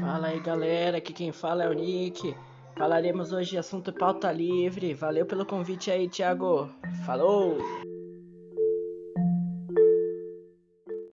Fala 0.00 0.28
aí 0.28 0.40
galera, 0.40 0.98
aqui 0.98 1.12
quem 1.12 1.30
fala 1.30 1.64
é 1.64 1.68
o 1.68 1.72
Nick. 1.72 2.34
Falaremos 2.76 3.32
hoje 3.32 3.50
de 3.50 3.58
assunto 3.58 3.92
pauta 3.92 4.32
livre. 4.32 4.94
Valeu 4.94 5.26
pelo 5.26 5.44
convite 5.44 5.90
aí, 5.90 6.08
Thiago. 6.08 6.70
Falou! 7.04 7.58